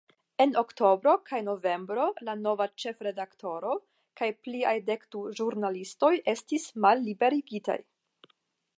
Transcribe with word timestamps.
En 0.43 0.53
oktobro 0.59 1.11
kaj 1.31 1.41
novembro 1.47 2.07
la 2.29 2.35
nova 2.39 2.67
ĉefredaktoro 2.83 3.75
kaj 4.23 4.31
pliaj 4.47 4.75
dekdu 4.91 5.25
ĵurnalistoj 5.41 6.15
estis 6.37 6.69
malliberigitaj. 6.87 7.79